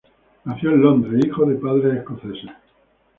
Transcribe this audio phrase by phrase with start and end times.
[0.45, 2.49] Nació en Londres, hijo de padres escoceses.